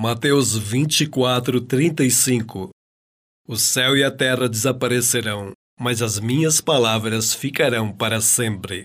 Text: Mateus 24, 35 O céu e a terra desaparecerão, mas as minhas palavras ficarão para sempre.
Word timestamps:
Mateus 0.00 0.56
24, 0.56 1.60
35 1.60 2.70
O 3.48 3.56
céu 3.56 3.96
e 3.96 4.04
a 4.04 4.12
terra 4.12 4.48
desaparecerão, 4.48 5.50
mas 5.76 6.02
as 6.02 6.20
minhas 6.20 6.60
palavras 6.60 7.34
ficarão 7.34 7.92
para 7.92 8.20
sempre. 8.20 8.84